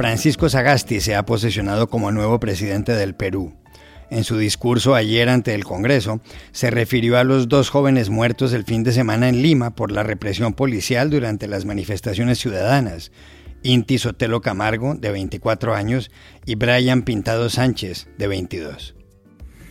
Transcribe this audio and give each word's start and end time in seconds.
Francisco 0.00 0.48
Sagasti 0.48 0.98
se 1.00 1.14
ha 1.14 1.26
posesionado 1.26 1.90
como 1.90 2.10
nuevo 2.10 2.40
presidente 2.40 2.92
del 2.94 3.14
Perú. 3.14 3.52
En 4.08 4.24
su 4.24 4.38
discurso 4.38 4.94
ayer 4.94 5.28
ante 5.28 5.54
el 5.54 5.64
Congreso, 5.64 6.22
se 6.52 6.70
refirió 6.70 7.18
a 7.18 7.24
los 7.24 7.50
dos 7.50 7.68
jóvenes 7.68 8.08
muertos 8.08 8.54
el 8.54 8.64
fin 8.64 8.82
de 8.82 8.92
semana 8.92 9.28
en 9.28 9.42
Lima 9.42 9.74
por 9.74 9.92
la 9.92 10.02
represión 10.02 10.54
policial 10.54 11.10
durante 11.10 11.48
las 11.48 11.66
manifestaciones 11.66 12.38
ciudadanas. 12.38 13.12
Inti 13.62 13.98
Sotelo 13.98 14.40
Camargo, 14.40 14.94
de 14.94 15.10
24 15.10 15.74
años, 15.74 16.10
y 16.46 16.54
Brian 16.54 17.02
Pintado 17.02 17.50
Sánchez, 17.50 18.08
de 18.16 18.26
22. 18.26 18.94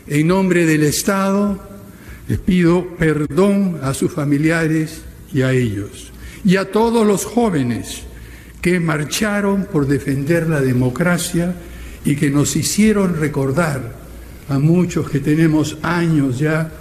En 0.05 0.27
nombre 0.27 0.67
del 0.67 0.83
Estado, 0.83 1.59
les 2.27 2.37
pido 2.37 2.87
perdón 2.99 3.79
a 3.81 3.95
sus 3.95 4.13
familiares 4.13 5.01
y 5.33 5.41
a 5.41 5.53
ellos, 5.53 6.11
y 6.45 6.57
a 6.57 6.71
todos 6.71 7.07
los 7.07 7.25
jóvenes 7.25 8.03
que 8.61 8.79
marcharon 8.79 9.65
por 9.65 9.87
defender 9.87 10.49
la 10.49 10.61
democracia 10.61 11.55
y 12.05 12.15
que 12.15 12.29
nos 12.29 12.55
hicieron 12.55 13.19
recordar 13.19 13.93
a 14.49 14.59
muchos 14.59 15.09
que 15.09 15.19
tenemos 15.19 15.77
años 15.81 16.39
ya 16.39 16.71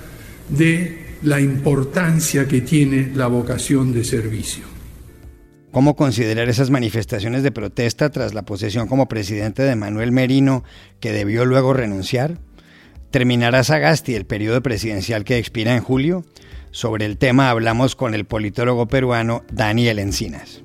de 0.48 1.16
la 1.22 1.40
importancia 1.40 2.46
que 2.46 2.60
tiene 2.60 3.12
la 3.14 3.26
vocación 3.26 3.92
de 3.92 4.04
servicio. 4.04 4.64
¿Cómo 5.70 5.96
considerar 5.96 6.48
esas 6.48 6.70
manifestaciones 6.70 7.42
de 7.42 7.52
protesta 7.52 8.10
tras 8.10 8.32
la 8.32 8.42
posesión 8.42 8.88
como 8.88 9.06
presidente 9.06 9.62
de 9.62 9.76
Manuel 9.76 10.12
Merino, 10.12 10.64
que 10.98 11.12
debió 11.12 11.44
luego 11.44 11.74
renunciar? 11.74 12.38
¿Terminará 13.10 13.62
Sagasti 13.64 14.14
el 14.14 14.24
periodo 14.24 14.62
presidencial 14.62 15.24
que 15.24 15.38
expira 15.38 15.74
en 15.74 15.82
julio? 15.82 16.24
Sobre 16.70 17.04
el 17.04 17.18
tema 17.18 17.50
hablamos 17.50 17.96
con 17.96 18.14
el 18.14 18.24
politólogo 18.24 18.86
peruano 18.88 19.44
Daniel 19.52 19.98
Encinas. 19.98 20.62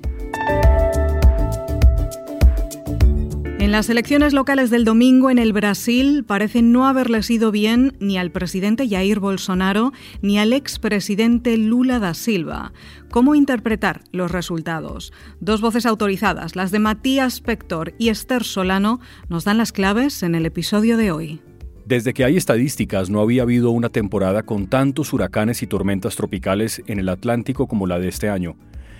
Las 3.74 3.90
elecciones 3.90 4.32
locales 4.32 4.70
del 4.70 4.84
domingo 4.84 5.30
en 5.30 5.38
el 5.38 5.52
Brasil 5.52 6.22
parece 6.24 6.62
no 6.62 6.86
haberle 6.86 7.24
sido 7.24 7.50
bien 7.50 7.96
ni 7.98 8.16
al 8.16 8.30
presidente 8.30 8.88
Jair 8.88 9.18
Bolsonaro 9.18 9.92
ni 10.22 10.38
al 10.38 10.52
expresidente 10.52 11.58
Lula 11.58 11.98
da 11.98 12.14
Silva. 12.14 12.72
¿Cómo 13.10 13.34
interpretar 13.34 14.02
los 14.12 14.30
resultados? 14.30 15.12
Dos 15.40 15.60
voces 15.60 15.86
autorizadas, 15.86 16.54
las 16.54 16.70
de 16.70 16.78
Matías 16.78 17.40
Pector 17.40 17.94
y 17.98 18.10
Esther 18.10 18.44
Solano, 18.44 19.00
nos 19.28 19.42
dan 19.42 19.58
las 19.58 19.72
claves 19.72 20.22
en 20.22 20.36
el 20.36 20.46
episodio 20.46 20.96
de 20.96 21.10
hoy. 21.10 21.40
Desde 21.84 22.14
que 22.14 22.24
hay 22.24 22.36
estadísticas 22.36 23.10
no 23.10 23.20
había 23.20 23.42
habido 23.42 23.72
una 23.72 23.88
temporada 23.88 24.44
con 24.44 24.68
tantos 24.68 25.12
huracanes 25.12 25.64
y 25.64 25.66
tormentas 25.66 26.14
tropicales 26.14 26.80
en 26.86 27.00
el 27.00 27.08
Atlántico 27.08 27.66
como 27.66 27.88
la 27.88 27.98
de 27.98 28.06
este 28.06 28.28
año. 28.28 28.54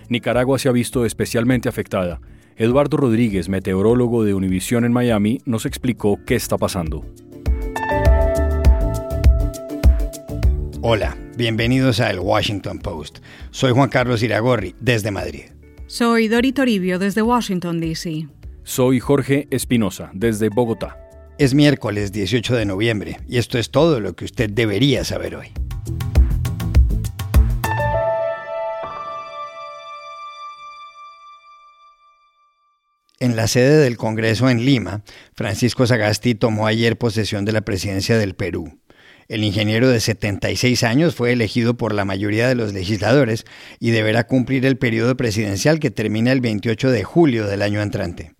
Nicaragua 0.08 0.58
se 0.58 0.68
ha 0.68 0.72
visto 0.72 1.04
especialmente 1.04 1.68
afectada 1.68 2.20
Eduardo 2.56 2.96
Rodríguez, 2.96 3.48
meteorólogo 3.48 4.22
de 4.22 4.32
Univisión 4.32 4.84
en 4.84 4.92
Miami, 4.92 5.40
nos 5.44 5.66
explicó 5.66 6.20
qué 6.24 6.36
está 6.36 6.56
pasando. 6.56 7.04
Hola, 10.80 11.16
bienvenidos 11.36 11.98
a 11.98 12.10
El 12.10 12.20
Washington 12.20 12.78
Post. 12.78 13.18
Soy 13.50 13.72
Juan 13.72 13.88
Carlos 13.88 14.22
Iragorri, 14.22 14.76
desde 14.78 15.10
Madrid. 15.10 15.46
Soy 15.88 16.28
Dori 16.28 16.52
Toribio, 16.52 17.00
desde 17.00 17.22
Washington, 17.22 17.80
D.C. 17.80 18.28
Soy 18.62 19.00
Jorge 19.00 19.48
Espinosa, 19.50 20.10
desde 20.14 20.48
Bogotá. 20.48 20.96
Es 21.38 21.54
miércoles 21.54 22.12
18 22.12 22.54
de 22.54 22.66
noviembre 22.66 23.18
y 23.28 23.38
esto 23.38 23.58
es 23.58 23.72
todo 23.72 23.98
lo 23.98 24.14
que 24.14 24.26
usted 24.26 24.48
debería 24.48 25.02
saber 25.02 25.34
hoy. 25.34 25.48
En 33.24 33.36
la 33.36 33.48
sede 33.48 33.78
del 33.78 33.96
Congreso 33.96 34.50
en 34.50 34.66
Lima, 34.66 35.02
Francisco 35.32 35.86
Sagasti 35.86 36.34
tomó 36.34 36.66
ayer 36.66 36.98
posesión 36.98 37.46
de 37.46 37.52
la 37.52 37.62
presidencia 37.62 38.18
del 38.18 38.34
Perú. 38.34 38.78
El 39.28 39.44
ingeniero 39.44 39.88
de 39.88 39.98
76 39.98 40.82
años 40.82 41.14
fue 41.14 41.32
elegido 41.32 41.78
por 41.78 41.94
la 41.94 42.04
mayoría 42.04 42.48
de 42.48 42.54
los 42.54 42.74
legisladores 42.74 43.46
y 43.80 43.92
deberá 43.92 44.26
cumplir 44.26 44.66
el 44.66 44.76
periodo 44.76 45.16
presidencial 45.16 45.80
que 45.80 45.90
termina 45.90 46.32
el 46.32 46.42
28 46.42 46.90
de 46.90 47.02
julio 47.02 47.46
del 47.46 47.62
año 47.62 47.80
entrante. 47.80 48.34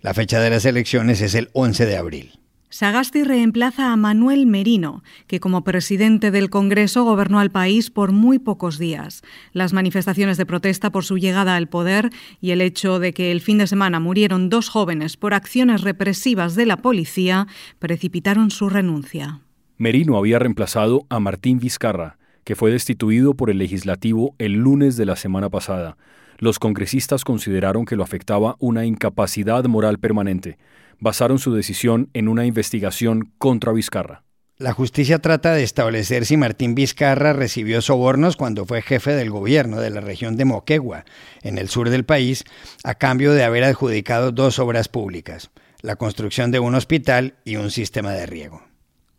La 0.00 0.14
fecha 0.14 0.40
de 0.40 0.50
las 0.50 0.64
elecciones 0.64 1.20
es 1.20 1.36
el 1.36 1.50
11 1.52 1.86
de 1.86 1.96
abril. 1.96 2.40
Sagasti 2.74 3.22
reemplaza 3.22 3.92
a 3.92 3.96
Manuel 3.96 4.46
Merino, 4.46 5.04
que 5.28 5.38
como 5.38 5.62
presidente 5.62 6.32
del 6.32 6.50
Congreso 6.50 7.04
gobernó 7.04 7.38
al 7.38 7.52
país 7.52 7.88
por 7.88 8.10
muy 8.10 8.40
pocos 8.40 8.80
días. 8.80 9.22
Las 9.52 9.72
manifestaciones 9.72 10.38
de 10.38 10.44
protesta 10.44 10.90
por 10.90 11.04
su 11.04 11.16
llegada 11.16 11.54
al 11.54 11.68
poder 11.68 12.10
y 12.40 12.50
el 12.50 12.60
hecho 12.60 12.98
de 12.98 13.12
que 13.12 13.30
el 13.30 13.40
fin 13.42 13.58
de 13.58 13.68
semana 13.68 14.00
murieron 14.00 14.48
dos 14.48 14.70
jóvenes 14.70 15.16
por 15.16 15.34
acciones 15.34 15.82
represivas 15.82 16.56
de 16.56 16.66
la 16.66 16.78
policía 16.78 17.46
precipitaron 17.78 18.50
su 18.50 18.68
renuncia. 18.68 19.38
Merino 19.76 20.16
había 20.16 20.40
reemplazado 20.40 21.06
a 21.10 21.20
Martín 21.20 21.60
Vizcarra, 21.60 22.18
que 22.42 22.56
fue 22.56 22.72
destituido 22.72 23.34
por 23.34 23.50
el 23.50 23.58
legislativo 23.58 24.34
el 24.38 24.54
lunes 24.54 24.96
de 24.96 25.06
la 25.06 25.14
semana 25.14 25.48
pasada. 25.48 25.96
Los 26.38 26.58
congresistas 26.58 27.24
consideraron 27.24 27.84
que 27.84 27.96
lo 27.96 28.02
afectaba 28.02 28.56
una 28.58 28.84
incapacidad 28.84 29.64
moral 29.64 29.98
permanente 29.98 30.58
basaron 31.00 31.38
su 31.38 31.54
decisión 31.54 32.10
en 32.14 32.28
una 32.28 32.46
investigación 32.46 33.32
contra 33.38 33.72
Vizcarra. 33.72 34.22
La 34.56 34.72
justicia 34.72 35.18
trata 35.18 35.52
de 35.52 35.64
establecer 35.64 36.24
si 36.24 36.36
Martín 36.36 36.74
Vizcarra 36.76 37.32
recibió 37.32 37.82
sobornos 37.82 38.36
cuando 38.36 38.64
fue 38.64 38.82
jefe 38.82 39.12
del 39.12 39.30
gobierno 39.30 39.80
de 39.80 39.90
la 39.90 40.00
región 40.00 40.36
de 40.36 40.44
Moquegua, 40.44 41.04
en 41.42 41.58
el 41.58 41.68
sur 41.68 41.90
del 41.90 42.04
país, 42.04 42.44
a 42.84 42.94
cambio 42.94 43.32
de 43.32 43.42
haber 43.42 43.64
adjudicado 43.64 44.30
dos 44.30 44.60
obras 44.60 44.88
públicas, 44.88 45.50
la 45.82 45.96
construcción 45.96 46.52
de 46.52 46.60
un 46.60 46.76
hospital 46.76 47.34
y 47.44 47.56
un 47.56 47.72
sistema 47.72 48.12
de 48.12 48.26
riego. 48.26 48.62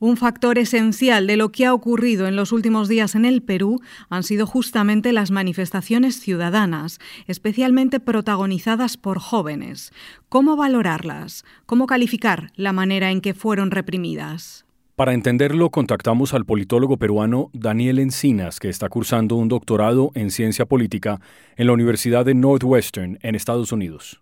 Un 0.06 0.18
factor 0.18 0.60
esencial 0.60 1.26
de 1.26 1.36
lo 1.36 1.52
que 1.52 1.66
ha 1.66 1.74
ocurrido 1.74 2.28
en 2.28 2.36
los 2.36 2.52
últimos 2.52 2.88
días 2.88 3.16
en 3.16 3.26
el 3.26 3.42
Perú 3.42 3.82
han 4.08 4.22
sido 4.22 4.46
justamente 4.46 5.12
las 5.14 5.32
manifestaciones 5.32 6.20
ciudadanas, 6.20 7.00
especialmente 7.26 8.00
protagonizadas 8.00 8.98
por 8.98 9.18
jóvenes. 9.18 9.92
¿Cómo 10.30 10.58
valorarlas? 10.58 11.44
¿Cómo 11.66 11.88
calificar 11.88 12.52
la 12.56 12.72
manera 12.72 13.10
en 13.10 13.20
que 13.20 13.34
fueron 13.34 13.72
reprimidas? 13.72 14.68
Para 14.96 15.16
entenderlo, 15.16 15.72
contactamos 15.72 16.36
al 16.36 16.46
politólogo 16.46 16.98
peruano 16.98 17.50
Daniel 17.54 17.98
Encinas, 17.98 18.60
que 18.60 18.70
está 18.70 18.90
cursando 18.90 19.36
un 19.38 19.48
doctorado 19.48 20.12
en 20.14 20.30
ciencia 20.30 20.68
política 20.68 21.20
en 21.56 21.66
la 21.66 21.74
Universidad 21.74 22.26
de 22.26 22.36
Northwestern, 22.36 23.18
en 23.24 23.34
Estados 23.34 23.72
Unidos. 23.72 24.22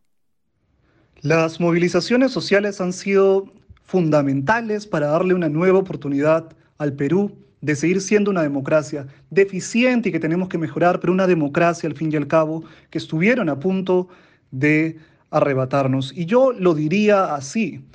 Las 1.19 1.59
movilizaciones 1.59 2.31
sociales 2.31 2.79
han 2.79 2.93
sido 2.93 3.51
fundamentales 3.93 4.87
para 4.87 5.05
darle 5.05 5.35
una 5.35 5.49
nueva 5.49 5.77
oportunidad 5.77 6.51
al 6.79 6.93
Perú 6.93 7.31
de 7.61 7.75
seguir 7.75 8.01
siendo 8.01 8.31
una 8.31 8.41
democracia 8.41 9.05
deficiente 9.29 10.09
y 10.09 10.11
que 10.11 10.19
tenemos 10.19 10.49
que 10.49 10.57
mejorar, 10.57 10.99
pero 10.99 11.13
una 11.13 11.27
democracia 11.27 11.87
al 11.87 11.95
fin 11.95 12.11
y 12.11 12.15
al 12.15 12.25
cabo 12.25 12.63
que 12.89 12.97
estuvieron 12.97 13.49
a 13.49 13.59
punto 13.59 14.07
de 14.49 14.97
arrebatarnos. 15.29 16.11
Y 16.17 16.25
yo 16.25 16.53
lo 16.53 16.73
diría 16.73 17.35
así. 17.35 17.85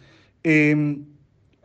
Em, 0.44 1.04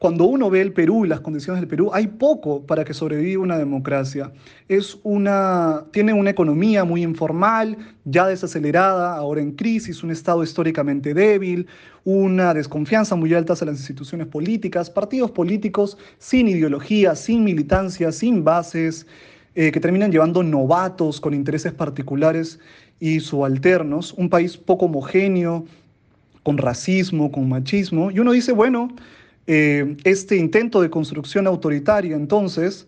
cuando 0.03 0.25
uno 0.25 0.49
ve 0.49 0.59
el 0.59 0.73
Perú 0.73 1.05
y 1.05 1.07
las 1.07 1.21
condiciones 1.21 1.61
del 1.61 1.69
Perú, 1.69 1.89
hay 1.93 2.07
poco 2.07 2.65
para 2.65 2.83
que 2.83 2.93
sobreviva 2.93 3.41
una 3.41 3.57
democracia. 3.57 4.33
Es 4.67 4.99
una, 5.03 5.85
tiene 5.91 6.11
una 6.11 6.29
economía 6.29 6.83
muy 6.83 7.03
informal, 7.03 7.77
ya 8.03 8.27
desacelerada, 8.27 9.15
ahora 9.15 9.39
en 9.39 9.53
crisis, 9.53 10.03
un 10.03 10.11
Estado 10.11 10.43
históricamente 10.43 11.13
débil, 11.13 11.67
una 12.03 12.53
desconfianza 12.53 13.15
muy 13.15 13.33
alta 13.33 13.53
hacia 13.53 13.67
las 13.67 13.77
instituciones 13.77 14.27
políticas, 14.27 14.89
partidos 14.89 15.31
políticos 15.31 15.97
sin 16.17 16.49
ideología, 16.49 17.15
sin 17.15 17.45
militancia, 17.45 18.11
sin 18.11 18.43
bases, 18.43 19.07
eh, 19.55 19.71
que 19.71 19.79
terminan 19.79 20.11
llevando 20.11 20.43
novatos 20.43 21.21
con 21.21 21.33
intereses 21.33 21.71
particulares 21.71 22.59
y 22.99 23.21
subalternos, 23.21 24.11
un 24.15 24.27
país 24.27 24.57
poco 24.57 24.87
homogéneo, 24.87 25.63
con 26.43 26.57
racismo, 26.57 27.31
con 27.31 27.47
machismo, 27.47 28.11
y 28.11 28.19
uno 28.19 28.33
dice, 28.33 28.51
bueno, 28.51 28.89
eh, 29.47 29.97
este 30.03 30.37
intento 30.37 30.81
de 30.81 30.89
construcción 30.89 31.47
autoritaria, 31.47 32.15
entonces, 32.15 32.87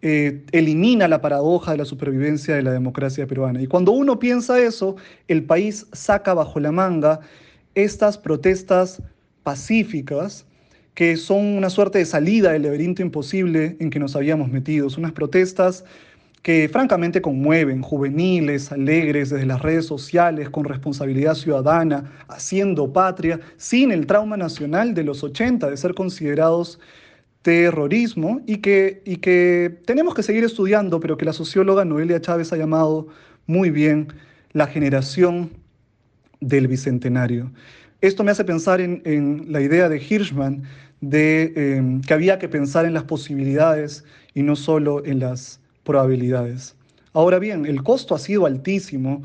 eh, 0.00 0.44
elimina 0.52 1.08
la 1.08 1.20
paradoja 1.20 1.72
de 1.72 1.78
la 1.78 1.84
supervivencia 1.84 2.54
de 2.54 2.62
la 2.62 2.70
democracia 2.70 3.26
peruana. 3.26 3.60
Y 3.60 3.66
cuando 3.66 3.92
uno 3.92 4.18
piensa 4.18 4.60
eso, 4.60 4.96
el 5.26 5.44
país 5.44 5.86
saca 5.92 6.34
bajo 6.34 6.60
la 6.60 6.70
manga 6.70 7.20
estas 7.74 8.16
protestas 8.16 9.02
pacíficas 9.42 10.46
que 10.94 11.16
son 11.16 11.44
una 11.56 11.70
suerte 11.70 11.98
de 11.98 12.04
salida 12.04 12.52
del 12.52 12.62
laberinto 12.62 13.02
imposible 13.02 13.76
en 13.78 13.88
que 13.90 14.00
nos 14.00 14.16
habíamos 14.16 14.50
metido. 14.50 14.90
Son 14.90 15.04
unas 15.04 15.12
protestas 15.12 15.84
que 16.48 16.66
francamente 16.66 17.20
conmueven, 17.20 17.82
juveniles, 17.82 18.72
alegres, 18.72 19.28
desde 19.28 19.44
las 19.44 19.60
redes 19.60 19.84
sociales, 19.84 20.48
con 20.48 20.64
responsabilidad 20.64 21.34
ciudadana, 21.34 22.10
haciendo 22.26 22.90
patria, 22.90 23.38
sin 23.58 23.92
el 23.92 24.06
trauma 24.06 24.34
nacional 24.38 24.94
de 24.94 25.04
los 25.04 25.22
80 25.22 25.68
de 25.68 25.76
ser 25.76 25.92
considerados 25.92 26.80
terrorismo 27.42 28.40
y 28.46 28.62
que, 28.62 29.02
y 29.04 29.16
que 29.16 29.78
tenemos 29.84 30.14
que 30.14 30.22
seguir 30.22 30.42
estudiando, 30.42 31.00
pero 31.00 31.18
que 31.18 31.26
la 31.26 31.34
socióloga 31.34 31.84
Noelia 31.84 32.18
Chávez 32.18 32.50
ha 32.54 32.56
llamado 32.56 33.08
muy 33.46 33.68
bien 33.68 34.08
la 34.54 34.68
generación 34.68 35.50
del 36.40 36.66
Bicentenario. 36.66 37.52
Esto 38.00 38.24
me 38.24 38.30
hace 38.30 38.46
pensar 38.46 38.80
en, 38.80 39.44
la 39.48 39.60
idea 39.60 39.90
de 39.90 39.98
Hirschman 39.98 40.62
de 41.02 41.52
em, 41.56 42.00
que 42.00 42.14
había 42.14 42.38
que 42.38 42.48
pensar 42.48 42.86
en 42.86 42.94
las 42.94 43.04
posibilidades 43.04 44.02
y 44.32 44.42
no 44.42 44.56
solo 44.56 45.04
en 45.04 45.18
las 45.18 45.60
probabilidades. 45.88 46.76
Ahora 47.14 47.38
bien, 47.38 47.64
el 47.64 47.82
costo 47.82 48.14
ha 48.14 48.18
sido 48.18 48.44
altísimo 48.44 49.22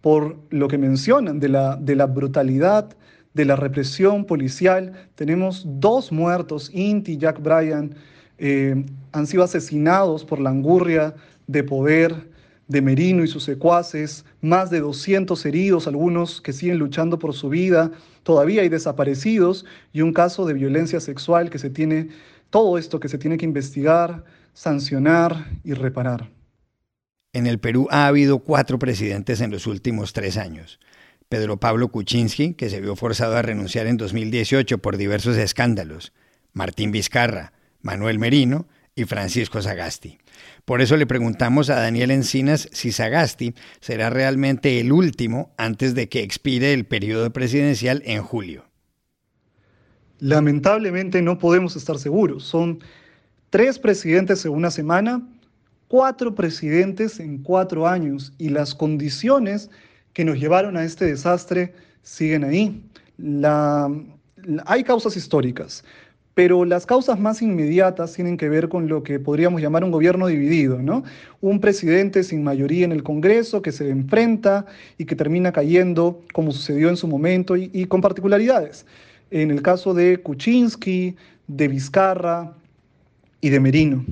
por 0.00 0.36
lo 0.50 0.68
que 0.68 0.78
mencionan 0.78 1.40
de 1.40 1.48
la, 1.48 1.74
de 1.74 1.96
la 1.96 2.06
brutalidad, 2.06 2.96
de 3.34 3.44
la 3.44 3.56
represión 3.56 4.24
policial. 4.24 4.92
Tenemos 5.16 5.64
dos 5.66 6.12
muertos, 6.12 6.70
Inti 6.72 7.14
y 7.14 7.18
Jack 7.18 7.42
Bryan, 7.42 7.96
eh, 8.38 8.84
han 9.10 9.26
sido 9.26 9.42
asesinados 9.42 10.24
por 10.24 10.40
la 10.40 10.50
angurria 10.50 11.14
de 11.48 11.64
poder 11.64 12.32
de 12.68 12.80
Merino 12.80 13.24
y 13.24 13.28
sus 13.28 13.42
secuaces, 13.42 14.24
más 14.40 14.70
de 14.70 14.80
200 14.80 15.44
heridos, 15.46 15.86
algunos 15.88 16.40
que 16.40 16.52
siguen 16.52 16.78
luchando 16.78 17.18
por 17.18 17.34
su 17.34 17.48
vida, 17.48 17.90
todavía 18.22 18.62
hay 18.62 18.68
desaparecidos 18.68 19.66
y 19.92 20.00
un 20.00 20.12
caso 20.12 20.46
de 20.46 20.54
violencia 20.54 21.00
sexual 21.00 21.50
que 21.50 21.58
se 21.58 21.70
tiene, 21.70 22.08
todo 22.54 22.78
esto 22.78 23.00
que 23.00 23.08
se 23.08 23.18
tiene 23.18 23.36
que 23.36 23.44
investigar, 23.44 24.22
sancionar 24.52 25.58
y 25.64 25.72
reparar. 25.74 26.30
En 27.32 27.48
el 27.48 27.58
Perú 27.58 27.88
ha 27.90 28.06
habido 28.06 28.38
cuatro 28.38 28.78
presidentes 28.78 29.40
en 29.40 29.50
los 29.50 29.66
últimos 29.66 30.12
tres 30.12 30.36
años. 30.36 30.78
Pedro 31.28 31.58
Pablo 31.58 31.88
Kuczynski, 31.88 32.54
que 32.54 32.70
se 32.70 32.80
vio 32.80 32.94
forzado 32.94 33.36
a 33.36 33.42
renunciar 33.42 33.88
en 33.88 33.96
2018 33.96 34.78
por 34.78 34.96
diversos 34.98 35.36
escándalos, 35.36 36.12
Martín 36.52 36.92
Vizcarra, 36.92 37.54
Manuel 37.82 38.20
Merino 38.20 38.68
y 38.94 39.02
Francisco 39.02 39.60
Sagasti. 39.60 40.18
Por 40.64 40.80
eso 40.80 40.96
le 40.96 41.08
preguntamos 41.08 41.70
a 41.70 41.80
Daniel 41.80 42.12
Encinas 42.12 42.68
si 42.70 42.92
Sagasti 42.92 43.54
será 43.80 44.10
realmente 44.10 44.78
el 44.78 44.92
último 44.92 45.52
antes 45.58 45.96
de 45.96 46.08
que 46.08 46.22
expire 46.22 46.72
el 46.72 46.86
periodo 46.86 47.32
presidencial 47.32 48.00
en 48.06 48.22
julio. 48.22 48.66
Lamentablemente 50.20 51.20
no 51.22 51.38
podemos 51.38 51.76
estar 51.76 51.98
seguros. 51.98 52.44
Son 52.44 52.78
tres 53.50 53.78
presidentes 53.78 54.44
en 54.44 54.52
una 54.52 54.70
semana, 54.70 55.22
cuatro 55.88 56.34
presidentes 56.34 57.20
en 57.20 57.38
cuatro 57.38 57.86
años 57.86 58.32
y 58.38 58.48
las 58.48 58.74
condiciones 58.74 59.70
que 60.12 60.24
nos 60.24 60.38
llevaron 60.38 60.76
a 60.76 60.84
este 60.84 61.06
desastre 61.06 61.74
siguen 62.02 62.44
ahí. 62.44 62.82
hay 64.66 64.84
causas 64.84 65.16
históricas, 65.16 65.84
pero 66.34 66.64
las 66.64 66.84
causas 66.84 67.18
más 67.20 67.42
inmediatas 67.42 68.12
tienen 68.12 68.36
que 68.36 68.48
ver 68.48 68.68
con 68.68 68.88
lo 68.88 69.02
que 69.02 69.20
podríamos 69.20 69.60
llamar 69.60 69.84
un 69.84 69.92
gobierno 69.92 70.26
dividido, 70.26 70.82
¿no? 70.82 71.04
Un 71.40 71.60
presidente 71.60 72.24
sin 72.24 72.42
mayoría 72.42 72.84
en 72.84 72.92
el 72.92 73.04
Congreso 73.04 73.62
que 73.62 73.70
se 73.70 73.88
enfrenta 73.88 74.66
y 74.98 75.04
que 75.04 75.14
termina 75.14 75.52
cayendo, 75.52 76.22
como 76.32 76.50
sucedió 76.50 76.88
en 76.88 76.96
su 76.96 77.06
momento, 77.06 77.56
y, 77.56 77.70
y 77.72 77.86
con 77.86 78.00
particularidades. 78.00 78.84
En 79.34 79.50
el 79.50 79.62
caso 79.62 79.94
de 79.94 80.18
Kuczynski, 80.18 81.16
de 81.48 81.66
Vizcarra 81.66 82.54
y 83.40 83.48
de 83.48 83.58
Merino. 83.58 84.04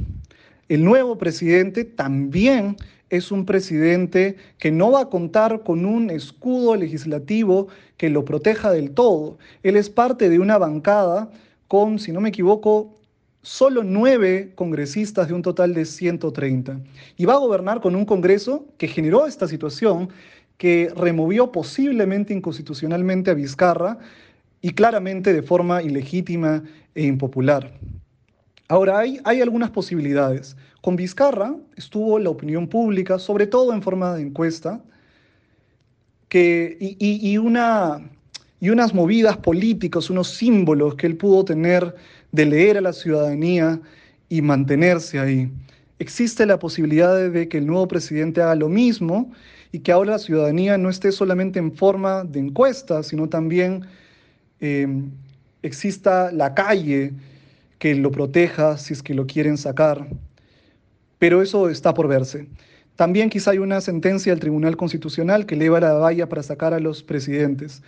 El 0.68 0.82
nuevo 0.82 1.16
presidente 1.16 1.84
también 1.84 2.74
es 3.08 3.30
un 3.30 3.46
presidente 3.46 4.36
que 4.58 4.72
no 4.72 4.90
va 4.90 5.02
a 5.02 5.08
contar 5.10 5.62
con 5.62 5.86
un 5.86 6.10
escudo 6.10 6.74
legislativo 6.74 7.68
que 7.98 8.10
lo 8.10 8.24
proteja 8.24 8.72
del 8.72 8.90
todo. 8.90 9.38
Él 9.62 9.76
es 9.76 9.90
parte 9.90 10.28
de 10.28 10.40
una 10.40 10.58
bancada 10.58 11.30
con, 11.68 12.00
si 12.00 12.10
no 12.10 12.20
me 12.20 12.30
equivoco, 12.30 12.98
solo 13.42 13.84
nueve 13.84 14.50
congresistas 14.56 15.28
de 15.28 15.34
un 15.34 15.42
total 15.42 15.72
de 15.72 15.84
130. 15.84 16.80
Y 17.16 17.26
va 17.26 17.34
a 17.34 17.38
gobernar 17.38 17.80
con 17.80 17.94
un 17.94 18.06
Congreso 18.06 18.66
que 18.76 18.88
generó 18.88 19.28
esta 19.28 19.46
situación, 19.46 20.08
que 20.58 20.92
removió 20.96 21.52
posiblemente 21.52 22.34
inconstitucionalmente 22.34 23.30
a 23.30 23.34
Vizcarra 23.34 24.00
y 24.62 24.70
claramente 24.70 25.32
de 25.32 25.42
forma 25.42 25.82
ilegítima 25.82 26.62
e 26.94 27.04
impopular. 27.04 27.70
Ahora, 28.68 29.00
hay, 29.00 29.18
hay 29.24 29.42
algunas 29.42 29.70
posibilidades. 29.70 30.56
Con 30.80 30.96
Vizcarra 30.96 31.54
estuvo 31.76 32.18
la 32.18 32.30
opinión 32.30 32.68
pública, 32.68 33.18
sobre 33.18 33.46
todo 33.46 33.74
en 33.74 33.82
forma 33.82 34.14
de 34.14 34.22
encuesta, 34.22 34.80
que, 36.28 36.78
y, 36.80 37.36
una, 37.36 38.10
y 38.58 38.70
unas 38.70 38.94
movidas 38.94 39.36
políticas, 39.36 40.08
unos 40.08 40.28
símbolos 40.28 40.94
que 40.94 41.06
él 41.06 41.18
pudo 41.18 41.44
tener 41.44 41.94
de 42.30 42.46
leer 42.46 42.78
a 42.78 42.80
la 42.80 42.94
ciudadanía 42.94 43.80
y 44.30 44.40
mantenerse 44.40 45.18
ahí. 45.18 45.52
Existe 45.98 46.46
la 46.46 46.58
posibilidad 46.58 47.28
de 47.28 47.48
que 47.48 47.58
el 47.58 47.66
nuevo 47.66 47.86
presidente 47.86 48.40
haga 48.40 48.54
lo 48.54 48.70
mismo 48.70 49.30
y 49.72 49.80
que 49.80 49.92
ahora 49.92 50.12
la 50.12 50.18
ciudadanía 50.18 50.78
no 50.78 50.88
esté 50.88 51.12
solamente 51.12 51.58
en 51.58 51.72
forma 51.72 52.24
de 52.24 52.40
encuesta, 52.40 53.02
sino 53.02 53.28
también 53.28 53.82
eh, 54.62 54.86
exista 55.62 56.32
la 56.32 56.54
calle 56.54 57.12
que 57.78 57.94
lo 57.94 58.10
proteja 58.10 58.78
si 58.78 58.94
es 58.94 59.02
que 59.02 59.12
lo 59.12 59.26
quieren 59.26 59.58
sacar. 59.58 60.06
Pero 61.18 61.42
eso 61.42 61.68
está 61.68 61.92
por 61.92 62.08
verse. 62.08 62.46
También 62.96 63.28
quizá 63.28 63.50
hay 63.50 63.58
una 63.58 63.80
sentencia 63.80 64.32
del 64.32 64.40
Tribunal 64.40 64.76
Constitucional 64.76 65.46
que 65.46 65.56
eleva 65.56 65.80
la 65.80 65.94
valla 65.94 66.28
para 66.28 66.42
sacar 66.42 66.72
a 66.74 66.80
los 66.80 67.02
presidentes. 67.02 67.82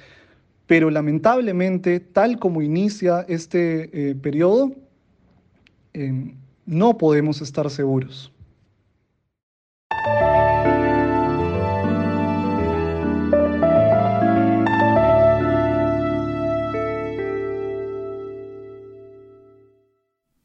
Pero 0.66 0.90
lamentablemente, 0.90 2.00
tal 2.00 2.38
como 2.38 2.60
inicia 2.60 3.24
este 3.28 4.10
eh, 4.10 4.14
periodo, 4.16 4.72
eh, 5.92 6.34
no 6.66 6.98
podemos 6.98 7.40
estar 7.40 7.70
seguros. 7.70 8.33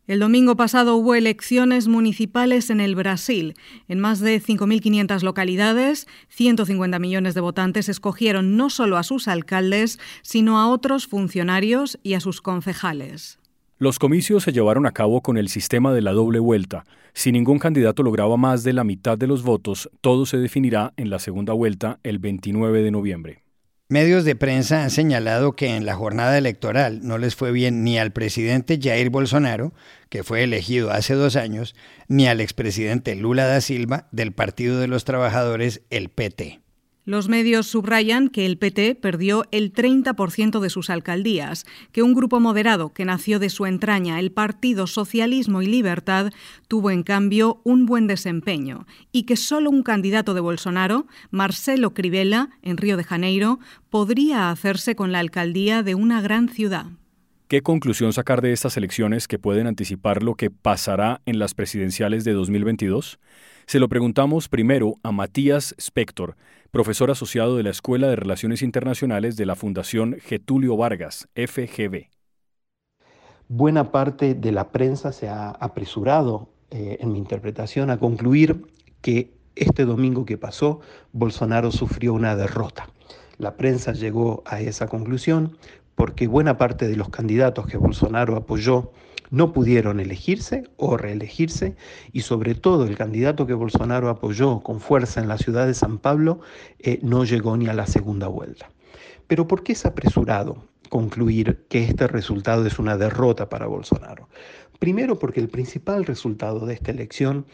El 0.10 0.18
domingo 0.18 0.56
pasado 0.56 0.96
hubo 0.96 1.14
elecciones 1.14 1.88
municipales 1.88 2.72
en 2.72 2.80
el 2.80 2.96
Brasil. 2.96 3.54
En 3.88 4.00
más 4.00 4.20
de 4.20 4.42
5.500 4.42 5.22
localidades, 5.22 6.08
150 6.30 6.98
millones 6.98 7.36
de 7.36 7.42
votantes 7.42 7.90
escogieron 7.90 8.58
no 8.58 8.72
solo 8.72 8.98
a 8.98 9.04
sus 9.04 9.28
alcaldes, 9.28 10.00
sino 10.24 10.58
a 10.58 10.68
otros 10.68 11.06
funcionarios 11.06 12.00
y 12.02 12.16
a 12.16 12.22
sus 12.22 12.42
concejales. 12.42 13.38
Los 13.78 14.00
comicios 14.00 14.42
se 14.42 14.52
llevaron 14.52 14.88
a 14.88 14.94
cabo 14.94 15.22
con 15.22 15.38
el 15.38 15.48
sistema 15.48 15.94
de 15.94 16.02
la 16.02 16.14
doble 16.14 16.40
vuelta. 16.40 16.86
Si 17.14 17.32
ningún 17.32 17.60
candidato 17.60 18.02
lograba 18.02 18.36
más 18.36 18.64
de 18.64 18.74
la 18.74 18.84
mitad 18.84 19.16
de 19.16 19.28
los 19.28 19.44
votos, 19.44 19.92
todo 20.02 20.26
se 20.26 20.38
definirá 20.38 20.92
en 20.98 21.12
la 21.12 21.20
segunda 21.20 21.54
vuelta 21.54 22.00
el 22.02 22.18
29 22.18 22.82
de 22.82 22.90
noviembre. 22.90 23.44
Medios 23.92 24.24
de 24.24 24.36
prensa 24.36 24.84
han 24.84 24.92
señalado 24.92 25.54
que 25.56 25.76
en 25.76 25.84
la 25.84 25.96
jornada 25.96 26.38
electoral 26.38 27.00
no 27.02 27.18
les 27.18 27.36
fue 27.36 27.52
bien 27.52 27.84
ni 27.84 27.98
al 27.98 28.12
presidente 28.12 28.78
Jair 28.80 29.10
Bolsonaro, 29.10 29.74
que 30.10 30.24
fue 30.24 30.44
elegido 30.44 30.92
hace 30.92 31.16
dos 31.16 31.36
años, 31.36 31.74
ni 32.08 32.28
al 32.28 32.40
expresidente 32.40 33.16
Lula 33.16 33.48
da 33.48 33.62
Silva 33.62 34.08
del 34.12 34.32
Partido 34.32 34.80
de 34.80 34.86
los 34.86 35.06
Trabajadores, 35.06 35.82
el 35.90 36.10
PT. 36.10 36.60
Los 37.10 37.28
medios 37.28 37.66
subrayan 37.66 38.30
que 38.30 38.46
el 38.46 38.60
PT 38.60 38.94
perdió 38.94 39.44
el 39.50 39.74
30% 39.74 40.60
de 40.60 40.70
sus 40.70 40.92
alcaldías, 40.92 41.66
que 41.92 42.04
un 42.04 42.14
grupo 42.14 42.40
moderado 42.40 42.94
que 42.94 43.04
nació 43.04 43.40
de 43.40 43.50
su 43.50 43.66
entraña, 43.66 44.20
el 44.20 44.32
Partido 44.32 44.86
Socialismo 44.86 45.64
y 45.64 45.66
Libertad, 45.66 46.32
tuvo 46.68 46.92
en 46.92 47.02
cambio 47.02 47.62
un 47.64 47.88
buen 47.88 48.06
desempeño 48.06 48.86
y 49.12 49.24
que 49.24 49.38
solo 49.38 49.72
un 49.72 49.82
candidato 49.82 50.36
de 50.36 50.42
Bolsonaro, 50.42 51.08
Marcelo 51.32 51.96
Crivella, 51.96 52.50
en 52.62 52.78
Río 52.78 52.96
de 52.96 53.04
Janeiro, 53.04 53.60
podría 53.90 54.52
hacerse 54.52 54.96
con 54.96 55.12
la 55.12 55.18
alcaldía 55.18 55.82
de 55.82 55.96
una 55.96 56.22
gran 56.22 56.48
ciudad. 56.48 56.92
¿Qué 57.48 57.64
conclusión 57.64 58.14
sacar 58.14 58.44
de 58.44 58.54
estas 58.54 58.78
elecciones 58.78 59.28
que 59.28 59.40
pueden 59.40 59.66
anticipar 59.66 60.22
lo 60.22 60.36
que 60.36 60.52
pasará 60.52 61.22
en 61.26 61.40
las 61.40 61.56
presidenciales 61.56 62.24
de 62.24 62.34
2022? 62.34 63.18
Se 63.70 63.78
lo 63.78 63.88
preguntamos 63.88 64.50
primero 64.50 64.96
a 65.04 65.12
Matías 65.12 65.76
Spector, 65.78 66.36
profesor 66.72 67.12
asociado 67.12 67.56
de 67.56 67.62
la 67.62 67.70
Escuela 67.70 68.08
de 68.08 68.16
Relaciones 68.16 68.64
Internacionales 68.64 69.36
de 69.36 69.46
la 69.46 69.56
Fundación 69.56 70.16
Getulio 70.22 70.76
Vargas, 70.76 71.30
FGB. 71.36 72.08
Buena 73.48 73.92
parte 73.92 74.34
de 74.34 74.52
la 74.52 74.72
prensa 74.72 75.12
se 75.12 75.30
ha 75.30 75.52
apresurado, 75.52 76.50
eh, 76.72 76.98
en 77.00 77.12
mi 77.12 77.20
interpretación, 77.20 77.92
a 77.92 78.00
concluir 78.00 78.66
que 79.04 79.38
este 79.56 79.86
domingo 79.86 80.26
que 80.26 80.40
pasó, 80.40 80.80
Bolsonaro 81.14 81.72
sufrió 81.72 82.16
una 82.16 82.36
derrota. 82.36 82.90
La 83.38 83.56
prensa 83.56 83.94
llegó 83.94 84.42
a 84.48 84.62
esa 84.62 84.88
conclusión 84.88 85.60
porque 85.94 86.26
buena 86.26 86.58
parte 86.58 86.88
de 86.88 86.96
los 86.96 87.10
candidatos 87.10 87.68
que 87.68 87.78
Bolsonaro 87.78 88.36
apoyó 88.36 88.94
no 89.32 89.54
pudieron 89.54 90.00
elegirse 90.00 90.64
o 90.78 90.98
reelegirse 90.98 91.76
y 92.12 92.22
sobre 92.22 92.56
todo 92.56 92.86
el 92.86 92.98
candidato 92.98 93.46
que 93.46 93.54
Bolsonaro 93.54 94.10
apoyó 94.10 94.62
con 94.62 94.80
fuerza 94.80 95.22
en 95.22 95.28
la 95.28 95.38
ciudad 95.38 95.68
de 95.68 95.74
San 95.74 95.98
Pablo 95.98 96.40
eh, 96.80 97.00
no 97.02 97.26
llegó 97.26 97.58
ni 97.58 97.68
a 97.68 97.74
la 97.74 97.88
segunda 97.88 98.28
vuelta. 98.28 98.70
Pero 99.28 99.48
¿por 99.48 99.64
qué 99.64 99.74
es 99.74 99.86
apresurado 99.86 100.66
concluir 100.90 101.66
que 101.70 101.84
este 101.84 102.08
resultado 102.08 102.66
es 102.66 102.80
una 102.80 102.98
derrota 102.98 103.50
para 103.50 103.68
Bolsonaro? 103.68 104.28
Primero 104.80 105.20
porque 105.20 105.40
el 105.40 105.50
principal 105.50 106.06
resultado 106.06 106.66
de 106.66 106.74
esta 106.74 106.92
elección 106.92 107.46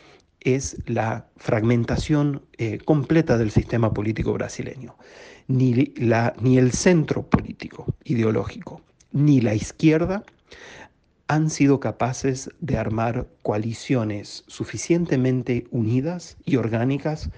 es 0.45 0.77
la 0.85 1.27
fragmentación 1.37 2.43
eh, 2.57 2.77
completa 2.85 3.37
del 3.37 3.51
sistema 3.51 3.93
político 3.93 4.31
brasileño. 4.31 4.95
Ni, 5.47 5.93
el 6.57 6.71
centro 6.71 7.23
político 7.23 7.85
ideológico, 8.03 8.81
ni 9.11 9.41
la 9.41 9.53
izquierda 9.53 10.23
han 11.27 11.49
sido 11.49 11.79
capaces 11.79 12.49
de 12.59 12.77
armar 12.77 13.27
coaliciones 13.41 14.43
suficientemente 14.47 15.67
unidas 15.71 16.37
y 16.45 16.57
orgánicas 16.57 17.31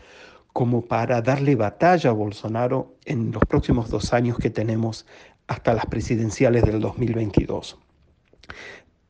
como 0.51 0.85
para 0.85 1.21
darle 1.21 1.55
batalla 1.55 2.09
a 2.09 2.13
Bolsonaro 2.13 2.95
en 3.05 3.31
los 3.31 3.43
próximos 3.45 3.89
dos 3.89 4.13
años 4.13 4.37
que 4.37 4.49
tenemos 4.49 5.05
hasta 5.47 5.73
las 5.73 5.85
presidenciales 5.85 6.63
del 6.63 6.81
2022. 6.81 7.77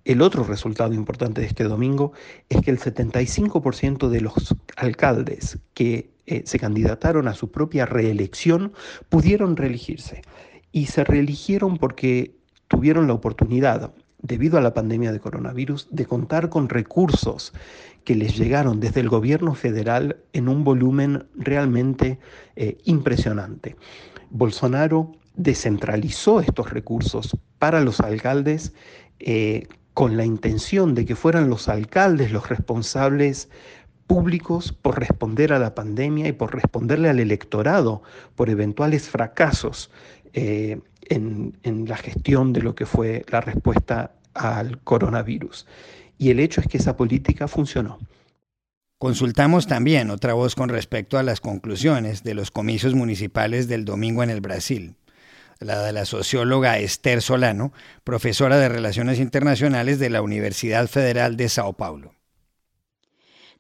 El 0.05 0.21
otro 0.21 0.43
resultado 0.43 0.93
importante 0.93 1.41
de 1.41 1.47
este 1.47 1.65
domingo 1.65 2.13
es 2.49 2.61
que 2.61 2.71
el 2.71 2.79
75% 2.79 4.07
de 4.07 4.21
los 4.21 4.55
alcaldes 4.77 5.59
que 5.73 6.11
eh, 6.25 6.43
se 6.45 6.59
candidataron 6.59 7.27
a 7.27 7.33
su 7.33 7.51
propia 7.51 7.85
reelección 7.85 8.73
pudieron 9.09 9.57
reelegirse. 9.57 10.21
Y 10.71 10.85
se 10.85 11.03
reeligieron 11.03 11.77
porque 11.77 12.35
tuvieron 12.67 13.07
la 13.07 13.13
oportunidad, 13.13 13.93
debido 14.19 14.57
a 14.57 14.61
la 14.61 14.73
pandemia 14.73 15.11
de 15.11 15.19
coronavirus, 15.19 15.87
de 15.91 16.05
contar 16.05 16.49
con 16.49 16.69
recursos 16.69 17.53
que 18.03 18.15
les 18.15 18.37
llegaron 18.37 18.79
desde 18.79 19.01
el 19.01 19.09
gobierno 19.09 19.53
federal 19.53 20.17
en 20.33 20.47
un 20.47 20.63
volumen 20.63 21.27
realmente 21.35 22.19
eh, 22.55 22.77
impresionante. 22.85 23.75
Bolsonaro 24.29 25.11
descentralizó 25.35 26.39
estos 26.39 26.71
recursos 26.71 27.37
para 27.59 27.81
los 27.81 27.99
alcaldes 27.99 28.73
eh, 29.19 29.67
con 29.93 30.17
la 30.17 30.25
intención 30.25 30.95
de 30.95 31.05
que 31.05 31.15
fueran 31.15 31.49
los 31.49 31.69
alcaldes 31.69 32.31
los 32.31 32.49
responsables 32.49 33.49
públicos 34.07 34.71
por 34.71 34.99
responder 34.99 35.51
a 35.53 35.59
la 35.59 35.75
pandemia 35.75 36.27
y 36.27 36.31
por 36.31 36.55
responderle 36.55 37.09
al 37.09 37.19
electorado 37.19 38.01
por 38.35 38.49
eventuales 38.49 39.09
fracasos 39.09 39.91
eh, 40.33 40.79
en, 41.09 41.85
la 41.87 41.97
gestión 41.97 42.53
de 42.53 42.61
lo 42.61 42.75
que 42.75 42.85
fue 42.85 43.25
la 43.29 43.41
respuesta 43.41 44.13
al 44.33 44.79
coronavirus. 44.79 45.65
Y 46.17 46.31
el 46.31 46.39
hecho 46.39 46.61
es 46.61 46.67
que 46.67 46.77
esa 46.77 46.97
política 46.97 47.47
funcionó. 47.47 47.99
Consultamos 48.99 49.67
también 49.67 50.09
otra 50.09 50.33
voz 50.33 50.55
con 50.55 50.69
respecto 50.69 51.17
a 51.17 51.23
las 51.23 51.39
conclusiones 51.39 52.23
de 52.23 52.33
los 52.33 52.49
comicios 52.49 52.95
municipales 52.95 53.67
del 53.67 53.85
domingo 53.85 54.23
en 54.23 54.31
el 54.31 54.41
Brasil 54.41 54.95
la 55.59 55.81
de 55.83 55.91
la 55.91 56.05
socióloga 56.05 56.77
Esther 56.79 57.21
Solano, 57.21 57.73
profesora 58.03 58.57
de 58.57 58.69
Relaciones 58.69 59.19
Internacionales 59.19 59.99
de 59.99 60.09
la 60.09 60.21
Universidad 60.21 60.87
Federal 60.87 61.37
de 61.37 61.49
Sao 61.49 61.73
Paulo. 61.73 62.13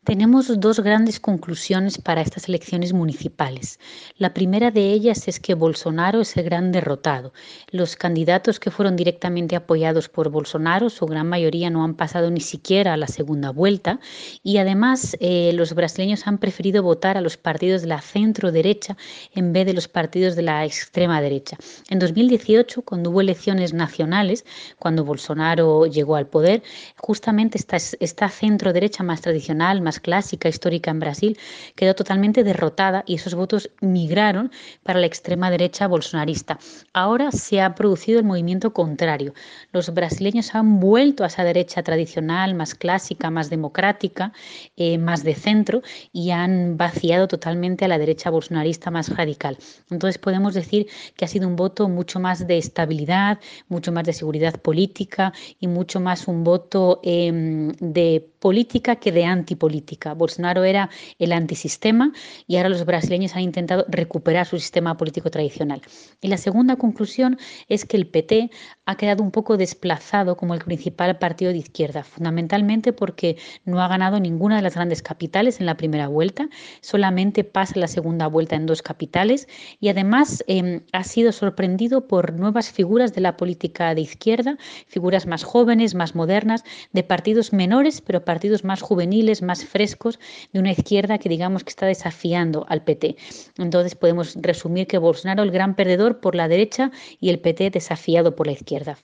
Tenemos 0.07 0.61
dos 0.61 0.79
grandes 0.79 1.19
conclusiones 1.19 1.97
para 1.97 2.21
estas 2.21 2.47
elecciones 2.47 2.93
municipales. 2.93 3.77
La 4.17 4.33
primera 4.33 4.71
de 4.71 4.93
ellas 4.93 5.27
es 5.27 5.41
que 5.41 5.53
Bolsonaro 5.53 6.21
es 6.21 6.37
el 6.37 6.45
gran 6.45 6.71
derrotado. 6.71 7.33
Los 7.71 7.97
candidatos 7.97 8.57
que 8.61 8.71
fueron 8.71 8.95
directamente 8.95 9.57
apoyados 9.57 10.07
por 10.07 10.29
Bolsonaro, 10.29 10.89
su 10.89 11.07
gran 11.07 11.27
mayoría 11.27 11.69
no 11.69 11.83
han 11.83 11.93
pasado 11.93 12.31
ni 12.31 12.39
siquiera 12.39 12.93
a 12.93 12.97
la 12.97 13.07
segunda 13.07 13.49
vuelta 13.49 13.99
y 14.43 14.59
además 14.59 15.17
eh, 15.19 15.51
los 15.53 15.73
brasileños 15.73 16.25
han 16.25 16.37
preferido 16.37 16.83
votar 16.83 17.17
a 17.17 17.21
los 17.21 17.35
partidos 17.35 17.81
de 17.81 17.87
la 17.89 17.99
centro 17.99 18.53
derecha 18.53 18.95
en 19.35 19.51
vez 19.51 19.65
de 19.65 19.73
los 19.73 19.89
partidos 19.89 20.37
de 20.37 20.43
la 20.43 20.63
extrema 20.63 21.19
derecha. 21.19 21.57
En 21.89 21.99
2018, 21.99 22.81
cuando 22.83 23.09
hubo 23.09 23.19
elecciones 23.19 23.73
nacionales, 23.73 24.45
cuando 24.79 25.03
Bolsonaro 25.03 25.85
llegó 25.85 26.15
al 26.15 26.27
poder, 26.27 26.63
justamente 26.95 27.57
esta, 27.57 27.75
esta 27.75 28.29
centro 28.29 28.71
derecha 28.71 29.03
más 29.03 29.19
tradicional, 29.19 29.81
más 29.81 29.96
clásica 29.99 30.49
histórica 30.49 30.91
en 30.91 30.99
Brasil, 30.99 31.37
quedó 31.75 31.95
totalmente 31.95 32.43
derrotada 32.43 33.03
y 33.05 33.15
esos 33.15 33.35
votos 33.35 33.69
migraron 33.81 34.51
para 34.83 34.99
la 34.99 35.05
extrema 35.05 35.49
derecha 35.49 35.87
bolsonarista. 35.87 36.59
Ahora 36.93 37.31
se 37.31 37.61
ha 37.61 37.75
producido 37.75 38.19
el 38.19 38.25
movimiento 38.25 38.73
contrario. 38.73 39.33
Los 39.71 39.93
brasileños 39.93 40.55
han 40.55 40.79
vuelto 40.79 41.23
a 41.23 41.27
esa 41.27 41.43
derecha 41.43 41.83
tradicional, 41.83 42.55
más 42.55 42.75
clásica, 42.75 43.29
más 43.29 43.49
democrática, 43.49 44.33
eh, 44.75 44.97
más 44.97 45.23
de 45.23 45.35
centro 45.35 45.81
y 46.11 46.31
han 46.31 46.77
vaciado 46.77 47.27
totalmente 47.27 47.85
a 47.85 47.87
la 47.87 47.97
derecha 47.97 48.29
bolsonarista 48.29 48.91
más 48.91 49.15
radical. 49.15 49.57
Entonces 49.89 50.17
podemos 50.17 50.53
decir 50.53 50.87
que 51.15 51.25
ha 51.25 51.27
sido 51.27 51.47
un 51.47 51.55
voto 51.55 51.89
mucho 51.89 52.19
más 52.19 52.47
de 52.47 52.57
estabilidad, 52.57 53.39
mucho 53.67 53.91
más 53.91 54.05
de 54.05 54.13
seguridad 54.13 54.59
política 54.59 55.33
y 55.59 55.67
mucho 55.67 55.99
más 55.99 56.27
un 56.27 56.43
voto 56.43 56.99
em, 57.03 57.71
de 57.79 58.29
política 58.39 58.97
que 58.97 59.11
de 59.11 59.25
antipolítica. 59.25 60.13
Bolsonaro 60.13 60.63
era 60.63 60.89
el 61.19 61.31
antisistema 61.31 62.11
y 62.47 62.57
ahora 62.57 62.69
los 62.69 62.85
brasileños 62.85 63.35
han 63.35 63.41
intentado 63.41 63.85
recuperar 63.87 64.45
su 64.45 64.59
sistema 64.59 64.97
político 64.97 65.31
tradicional. 65.31 65.81
Y 66.21 66.27
la 66.27 66.37
segunda 66.37 66.75
conclusión 66.75 67.37
es 67.67 67.85
que 67.85 67.97
el 67.97 68.07
PT 68.07 68.49
ha 68.85 68.95
quedado 68.95 69.23
un 69.23 69.31
poco 69.31 69.57
desplazado 69.57 70.37
como 70.37 70.53
el 70.53 70.61
principal 70.61 71.17
partido 71.17 71.51
de 71.51 71.57
izquierda, 71.57 72.03
fundamentalmente 72.03 72.93
porque 72.93 73.37
no 73.65 73.81
ha 73.81 73.87
ganado 73.87 74.19
ninguna 74.19 74.55
de 74.55 74.61
las 74.61 74.75
grandes 74.75 75.01
capitales 75.01 75.59
en 75.59 75.65
la 75.65 75.77
primera 75.77 76.07
vuelta, 76.07 76.49
solamente 76.81 77.43
pasa 77.43 77.79
la 77.79 77.87
segunda 77.87 78.27
vuelta 78.27 78.55
en 78.55 78.65
dos 78.65 78.81
capitales 78.81 79.47
y 79.79 79.89
además 79.89 80.43
em, 80.47 80.81
ha 80.93 81.03
sido 81.03 81.31
sorprendido 81.31 82.07
por 82.07 82.33
nuevas 82.33 82.71
figuras 82.71 83.13
de 83.13 83.21
la 83.21 83.37
política 83.37 83.93
de 83.93 84.01
izquierda, 84.01 84.57
figuras 84.87 85.27
más 85.27 85.43
jóvenes, 85.43 85.95
más 85.95 86.15
modernas, 86.15 86.63
de 86.93 87.03
partidos 87.03 87.53
menores, 87.53 88.01
pero 88.01 88.23
partidos 88.27 88.65
más 88.65 88.81
juveniles, 88.81 89.41
más 89.41 89.63
frescos, 89.63 90.19
de 90.51 90.59
una 90.59 90.73
izquierda 90.73 91.17
que 91.17 91.29
digamos 91.29 91.63
que 91.63 91.69
está 91.69 91.85
desafiando 91.85 92.65
al 92.67 92.83
PT. 92.83 93.15
Entonces 93.57 93.95
podemos 93.95 94.35
resumir 94.35 94.85
que 94.85 94.97
Bolsonaro 94.97 95.43
el 95.43 95.51
gran 95.51 95.75
perdedor 95.75 96.19
por 96.19 96.35
la 96.35 96.49
derecha 96.49 96.91
y 97.21 97.29
el 97.29 97.39
PT 97.39 97.69
desafiado 97.69 98.35
por 98.35 98.47
la 98.47 98.53
izquierda. 98.53 98.97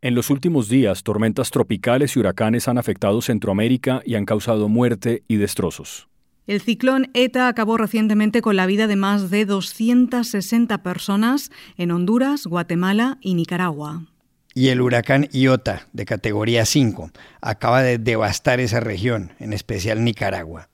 En 0.00 0.14
los 0.14 0.28
últimos 0.28 0.68
días, 0.68 1.02
tormentas 1.02 1.50
tropicales 1.50 2.14
y 2.14 2.20
huracanes 2.20 2.68
han 2.68 2.78
afectado 2.78 3.22
Centroamérica 3.22 4.02
y 4.04 4.16
han 4.16 4.26
causado 4.26 4.68
muerte 4.68 5.22
y 5.28 5.36
destrozos. 5.36 6.08
El 6.46 6.60
ciclón 6.60 7.10
ETA 7.14 7.48
acabó 7.48 7.78
recientemente 7.78 8.42
con 8.42 8.56
la 8.56 8.66
vida 8.66 8.86
de 8.86 8.96
más 8.96 9.30
de 9.30 9.46
260 9.46 10.82
personas 10.82 11.50
en 11.78 11.90
Honduras, 11.90 12.46
Guatemala 12.46 13.16
y 13.22 13.34
Nicaragua. 13.34 14.02
Y 14.52 14.68
el 14.68 14.82
huracán 14.82 15.28
Iota, 15.32 15.86
de 15.94 16.04
categoría 16.04 16.66
5, 16.66 17.10
acaba 17.40 17.82
de 17.82 17.96
devastar 17.96 18.60
esa 18.60 18.80
región, 18.80 19.32
en 19.40 19.54
especial 19.54 20.04
Nicaragua. 20.04 20.68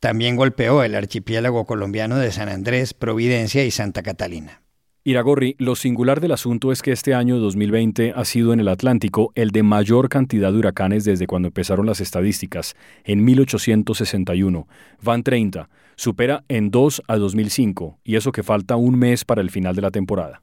También 0.00 0.36
golpeó 0.36 0.82
el 0.82 0.94
archipiélago 0.94 1.66
colombiano 1.66 2.16
de 2.16 2.32
San 2.32 2.48
Andrés, 2.48 2.94
Providencia 2.94 3.62
y 3.64 3.70
Santa 3.70 4.02
Catalina. 4.02 4.62
Iragorri, 5.10 5.56
lo 5.58 5.74
singular 5.74 6.20
del 6.20 6.30
asunto 6.30 6.70
es 6.70 6.82
que 6.82 6.92
este 6.92 7.14
año 7.14 7.40
2020 7.40 8.12
ha 8.14 8.24
sido 8.24 8.52
en 8.52 8.60
el 8.60 8.68
Atlántico 8.68 9.32
el 9.34 9.50
de 9.50 9.64
mayor 9.64 10.08
cantidad 10.08 10.52
de 10.52 10.58
huracanes 10.58 11.04
desde 11.04 11.26
cuando 11.26 11.48
empezaron 11.48 11.84
las 11.84 12.00
estadísticas, 12.00 12.76
en 13.02 13.24
1861. 13.24 14.68
Van 15.02 15.24
30, 15.24 15.68
supera 15.96 16.44
en 16.46 16.70
2 16.70 17.02
a 17.08 17.16
2005, 17.16 17.98
y 18.04 18.14
eso 18.14 18.30
que 18.30 18.44
falta 18.44 18.76
un 18.76 19.00
mes 19.00 19.24
para 19.24 19.40
el 19.40 19.50
final 19.50 19.74
de 19.74 19.82
la 19.82 19.90
temporada. 19.90 20.42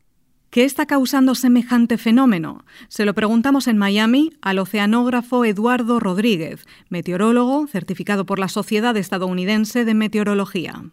¿Qué 0.50 0.65
está 0.65 0.86
causando 0.86 1.33
semejante 1.33 1.97
fenómeno? 1.97 2.65
Se 2.89 3.05
lo 3.05 3.13
preguntamos 3.13 3.67
en 3.67 3.77
Miami 3.77 4.31
al 4.41 4.59
oceanógrafo 4.59 5.45
Eduardo 5.45 6.01
Rodríguez, 6.01 6.65
meteorólogo 6.89 7.67
certificado 7.67 8.25
por 8.25 8.38
la 8.38 8.50
Sociedad 8.50 8.97
Estadounidense 8.97 9.86
de 9.86 9.93
Meteorología. 9.93 10.83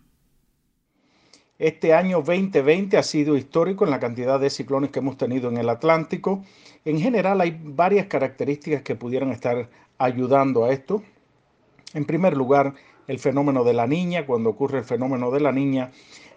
Este 1.65 1.95
año 1.95 2.19
2020 2.19 2.99
ha 2.99 3.03
sido 3.03 3.39
histórico 3.39 3.87
en 3.87 3.91
la 3.91 3.99
cantidad 3.99 4.39
de 4.39 4.51
ciclones 4.51 4.91
que 4.91 4.99
hemos 4.99 5.17
tenido 5.17 5.49
en 5.49 5.57
el 5.57 5.71
Atlántico. 5.71 6.45
En 6.85 7.01
general 7.01 7.41
hay 7.41 7.59
varias 7.59 8.05
características 8.05 8.83
que 8.83 8.97
pudieran 8.97 9.31
estar 9.31 9.71
ayudando 9.97 10.65
a 10.65 10.75
esto. 10.75 11.03
En 11.95 12.05
primer 12.05 12.37
lugar, 12.37 12.75
el 13.07 13.19
fenómeno 13.19 13.65
de 13.65 13.73
la 13.73 13.87
niña. 13.87 14.27
Cuando 14.27 14.51
ocurre 14.51 14.81
el 14.81 14.85
fenómeno 14.85 15.31
de 15.31 15.41
la 15.41 15.53
niña, 15.53 15.91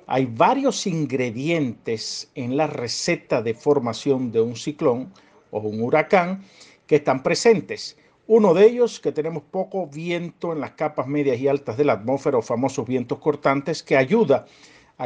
hay 0.06 0.28
varios 0.28 0.88
ingredientes 0.88 2.32
en 2.34 2.56
la 2.56 2.68
receta 2.68 3.42
de 3.42 3.54
formación 3.54 4.32
de 4.32 4.40
un 4.40 4.56
ciclón 4.56 5.12
o 5.52 5.60
un 5.60 5.82
huracán 5.82 6.42
que 6.86 6.96
están 6.96 7.22
presentes. 7.22 7.98
Uno 8.28 8.54
de 8.54 8.66
ellos, 8.66 9.02
que 9.02 9.12
tenemos 9.12 9.44
poco 9.44 9.88
viento 9.88 10.54
en 10.54 10.62
las 10.62 10.72
capas 10.72 11.06
medias 11.06 11.38
y 11.38 11.50
altas 11.50 11.76
de 11.76 11.84
la 11.84 11.94
atmósfera 11.94 12.38
o 12.38 12.42
famosos 12.42 12.88
vientos 12.88 13.20
cortantes, 13.20 13.84
que 13.84 13.98
ayuda 13.98 14.46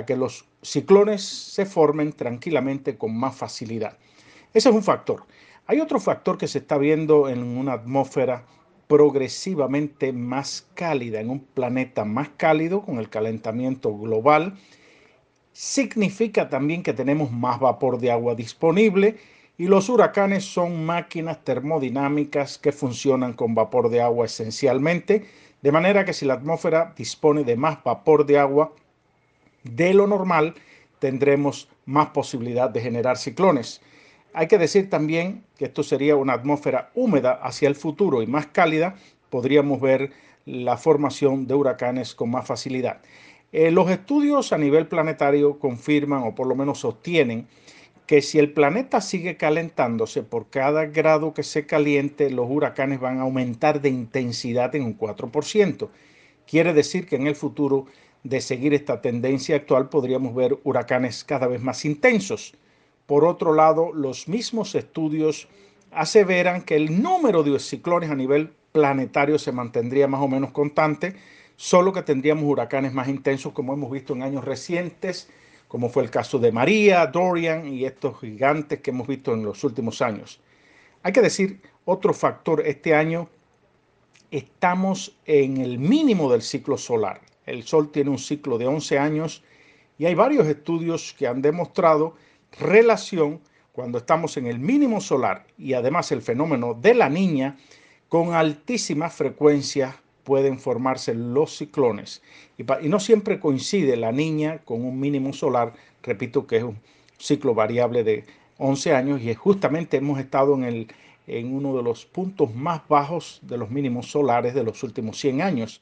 que 0.05 0.15
los 0.15 0.45
ciclones 0.61 1.21
se 1.21 1.65
formen 1.65 2.13
tranquilamente 2.13 2.97
con 2.97 3.15
más 3.15 3.35
facilidad. 3.35 3.97
Ese 4.53 4.69
es 4.69 4.75
un 4.75 4.83
factor. 4.83 5.23
Hay 5.67 5.79
otro 5.79 5.99
factor 5.99 6.37
que 6.37 6.47
se 6.47 6.59
está 6.59 6.77
viendo 6.77 7.29
en 7.29 7.43
una 7.43 7.73
atmósfera 7.73 8.45
progresivamente 8.87 10.11
más 10.11 10.67
cálida, 10.73 11.21
en 11.21 11.29
un 11.29 11.39
planeta 11.39 12.03
más 12.03 12.29
cálido 12.35 12.81
con 12.81 12.99
el 12.99 13.09
calentamiento 13.09 13.97
global. 13.97 14.57
significa 15.53 16.49
también 16.49 16.81
que 16.83 16.93
tenemos 16.93 17.31
más 17.31 17.59
vapor 17.59 17.99
de 17.99 18.11
agua 18.11 18.35
disponible 18.35 19.17
y 19.57 19.67
los 19.67 19.89
huracanes 19.89 20.43
son 20.45 20.85
máquinas 20.85 21.43
termodinámicas 21.43 22.57
que 22.57 22.71
funcionan 22.71 23.33
con 23.33 23.53
vapor 23.53 23.89
de 23.89 24.01
agua 24.01 24.25
esencialmente, 24.25 25.25
de 25.61 25.71
manera 25.71 26.03
que 26.03 26.13
si 26.13 26.25
la 26.25 26.35
atmósfera 26.35 26.93
dispone 26.97 27.43
de 27.43 27.55
más 27.55 27.83
vapor 27.83 28.25
de 28.25 28.39
agua 28.39 28.73
de 29.63 29.93
lo 29.93 30.07
normal, 30.07 30.55
tendremos 30.99 31.67
más 31.85 32.09
posibilidad 32.09 32.69
de 32.69 32.81
generar 32.81 33.17
ciclones. 33.17 33.81
Hay 34.33 34.47
que 34.47 34.57
decir 34.57 34.89
también 34.89 35.43
que 35.57 35.65
esto 35.65 35.83
sería 35.83 36.15
una 36.15 36.33
atmósfera 36.33 36.91
húmeda 36.95 37.33
hacia 37.33 37.67
el 37.67 37.75
futuro 37.75 38.21
y 38.21 38.27
más 38.27 38.47
cálida, 38.47 38.95
podríamos 39.29 39.81
ver 39.81 40.11
la 40.45 40.77
formación 40.77 41.47
de 41.47 41.53
huracanes 41.53 42.15
con 42.15 42.31
más 42.31 42.47
facilidad. 42.47 43.01
Eh, 43.51 43.71
los 43.71 43.89
estudios 43.89 44.53
a 44.53 44.57
nivel 44.57 44.87
planetario 44.87 45.59
confirman 45.59 46.23
o 46.23 46.33
por 46.33 46.47
lo 46.47 46.55
menos 46.55 46.79
sostienen 46.79 47.47
que 48.07 48.21
si 48.21 48.39
el 48.39 48.51
planeta 48.51 49.01
sigue 49.01 49.37
calentándose 49.37 50.23
por 50.23 50.49
cada 50.49 50.85
grado 50.85 51.33
que 51.33 51.43
se 51.43 51.65
caliente, 51.65 52.29
los 52.29 52.47
huracanes 52.49 52.99
van 52.99 53.19
a 53.19 53.23
aumentar 53.23 53.81
de 53.81 53.89
intensidad 53.89 54.75
en 54.75 54.83
un 54.83 54.97
4%. 54.97 55.89
Quiere 56.45 56.73
decir 56.73 57.05
que 57.05 57.15
en 57.15 57.27
el 57.27 57.35
futuro 57.35 57.85
de 58.23 58.41
seguir 58.41 58.73
esta 58.73 59.01
tendencia 59.01 59.55
actual 59.55 59.89
podríamos 59.89 60.35
ver 60.35 60.59
huracanes 60.63 61.23
cada 61.23 61.47
vez 61.47 61.61
más 61.61 61.85
intensos. 61.85 62.53
Por 63.05 63.25
otro 63.25 63.53
lado, 63.53 63.91
los 63.93 64.27
mismos 64.27 64.75
estudios 64.75 65.47
aseveran 65.91 66.61
que 66.61 66.75
el 66.75 67.01
número 67.01 67.43
de 67.43 67.59
ciclones 67.59 68.09
a 68.09 68.15
nivel 68.15 68.53
planetario 68.71 69.37
se 69.37 69.51
mantendría 69.51 70.07
más 70.07 70.21
o 70.21 70.27
menos 70.27 70.51
constante, 70.51 71.15
solo 71.57 71.91
que 71.91 72.03
tendríamos 72.03 72.45
huracanes 72.45 72.93
más 72.93 73.07
intensos 73.07 73.53
como 73.53 73.73
hemos 73.73 73.91
visto 73.91 74.13
en 74.13 74.23
años 74.23 74.45
recientes, 74.45 75.29
como 75.67 75.89
fue 75.89 76.03
el 76.03 76.09
caso 76.09 76.39
de 76.39 76.51
María, 76.51 77.05
Dorian 77.07 77.67
y 77.67 77.85
estos 77.85 78.19
gigantes 78.19 78.81
que 78.81 78.91
hemos 78.91 79.07
visto 79.07 79.33
en 79.33 79.43
los 79.43 79.63
últimos 79.63 80.01
años. 80.01 80.39
Hay 81.03 81.11
que 81.13 81.21
decir 81.21 81.61
otro 81.85 82.13
factor, 82.13 82.65
este 82.65 82.93
año 82.93 83.29
estamos 84.29 85.17
en 85.25 85.57
el 85.57 85.79
mínimo 85.79 86.31
del 86.31 86.41
ciclo 86.41 86.77
solar. 86.77 87.21
El 87.45 87.63
Sol 87.63 87.91
tiene 87.91 88.09
un 88.09 88.19
ciclo 88.19 88.57
de 88.57 88.67
11 88.67 88.99
años 88.99 89.43
y 89.97 90.05
hay 90.05 90.15
varios 90.15 90.47
estudios 90.47 91.13
que 91.17 91.27
han 91.27 91.41
demostrado 91.41 92.15
relación 92.59 93.41
cuando 93.71 93.99
estamos 93.99 94.37
en 94.37 94.47
el 94.47 94.59
mínimo 94.59 95.01
solar 95.01 95.45
y 95.57 95.73
además 95.73 96.11
el 96.11 96.21
fenómeno 96.21 96.73
de 96.73 96.93
la 96.93 97.09
niña 97.09 97.57
con 98.09 98.33
altísima 98.33 99.09
frecuencia 99.09 100.01
pueden 100.23 100.59
formarse 100.59 101.13
los 101.13 101.57
ciclones. 101.57 102.21
Y, 102.57 102.63
no 102.87 102.99
siempre 102.99 103.39
coincide 103.39 103.97
la 103.97 104.11
niña 104.11 104.59
con 104.59 104.83
un 104.83 104.99
mínimo 104.99 105.33
solar, 105.33 105.73
repito 106.03 106.45
que 106.45 106.57
es 106.57 106.63
un 106.63 106.77
ciclo 107.17 107.53
variable 107.53 108.03
de 108.03 108.25
11 108.57 108.93
años 108.93 109.21
y 109.21 109.33
justamente 109.33 109.97
hemos 109.97 110.19
estado 110.19 110.53
en, 110.55 110.63
el, 110.63 110.87
en 111.27 111.53
uno 111.53 111.75
de 111.75 111.83
los 111.83 112.05
puntos 112.05 112.53
más 112.53 112.87
bajos 112.87 113.39
de 113.43 113.57
los 113.57 113.69
mínimos 113.69 114.11
solares 114.11 114.53
de 114.53 114.63
los 114.63 114.83
últimos 114.83 115.19
100 115.19 115.41
años. 115.41 115.81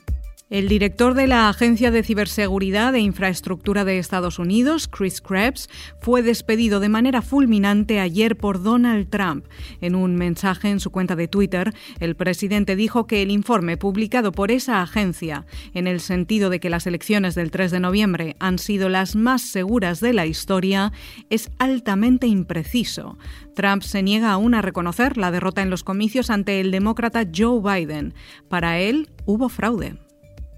El 0.51 0.67
director 0.67 1.13
de 1.13 1.27
la 1.27 1.47
Agencia 1.47 1.91
de 1.91 2.03
Ciberseguridad 2.03 2.93
e 2.93 2.99
Infraestructura 2.99 3.85
de 3.85 3.99
Estados 3.99 4.37
Unidos, 4.37 4.89
Chris 4.89 5.21
Krebs, 5.21 5.69
fue 6.01 6.21
despedido 6.23 6.81
de 6.81 6.89
manera 6.89 7.21
fulminante 7.21 8.01
ayer 8.01 8.35
por 8.35 8.61
Donald 8.61 9.09
Trump. 9.09 9.45
En 9.79 9.95
un 9.95 10.17
mensaje 10.17 10.69
en 10.69 10.81
su 10.81 10.91
cuenta 10.91 11.15
de 11.15 11.29
Twitter, 11.29 11.73
el 12.01 12.17
presidente 12.17 12.75
dijo 12.75 13.07
que 13.07 13.21
el 13.21 13.31
informe 13.31 13.77
publicado 13.77 14.33
por 14.33 14.51
esa 14.51 14.81
agencia, 14.81 15.45
en 15.73 15.87
el 15.87 16.01
sentido 16.01 16.49
de 16.49 16.59
que 16.59 16.69
las 16.69 16.85
elecciones 16.85 17.33
del 17.33 17.49
3 17.49 17.71
de 17.71 17.79
noviembre 17.79 18.35
han 18.39 18.59
sido 18.59 18.89
las 18.89 19.15
más 19.15 19.43
seguras 19.43 20.01
de 20.01 20.11
la 20.11 20.25
historia, 20.25 20.91
es 21.29 21.49
altamente 21.59 22.27
impreciso. 22.27 23.17
Trump 23.55 23.83
se 23.83 24.03
niega 24.03 24.33
aún 24.33 24.53
a 24.53 24.61
reconocer 24.61 25.15
la 25.15 25.31
derrota 25.31 25.61
en 25.61 25.69
los 25.69 25.85
comicios 25.85 26.29
ante 26.29 26.59
el 26.59 26.71
demócrata 26.71 27.25
Joe 27.33 27.61
Biden. 27.61 28.13
Para 28.49 28.79
él, 28.79 29.11
hubo 29.25 29.47
fraude. 29.47 29.95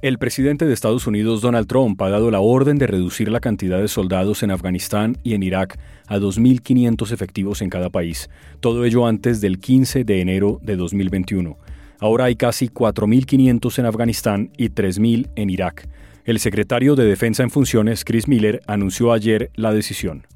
El 0.03 0.17
presidente 0.17 0.65
de 0.65 0.73
Estados 0.73 1.07
Unidos, 1.07 1.39
Donald 1.39 1.65
Trump, 1.65 2.01
ha 2.01 2.09
dado 2.09 2.29
la 2.29 2.41
orden 2.41 2.77
de 2.77 2.87
reducir 2.87 3.29
la 3.29 3.39
cantidad 3.39 3.79
de 3.79 3.87
soldados 3.87 4.43
en 4.43 4.51
Afganistán 4.51 5.17
y 5.23 5.33
en 5.33 5.43
Irak 5.43 5.79
a 6.07 6.17
2.500 6.17 7.13
efectivos 7.13 7.61
en 7.61 7.69
cada 7.69 7.89
país, 7.89 8.29
todo 8.59 8.83
ello 8.83 9.07
antes 9.07 9.39
del 9.39 9.59
15 9.59 10.03
de 10.03 10.19
enero 10.19 10.59
de 10.61 10.75
2021. 10.75 11.57
Ahora 12.01 12.25
hay 12.25 12.35
casi 12.35 12.67
4.500 12.67 13.79
en 13.79 13.85
Afganistán 13.85 14.51
y 14.57 14.67
3.000 14.71 15.29
en 15.37 15.49
Irak. 15.49 15.87
El 16.25 16.39
secretario 16.39 16.97
de 16.97 17.05
Defensa 17.05 17.43
en 17.43 17.49
funciones, 17.49 18.03
Chris 18.03 18.27
Miller, 18.27 18.61
anunció 18.67 19.13
ayer 19.13 19.51
la 19.55 19.71
decisión. 19.71 20.27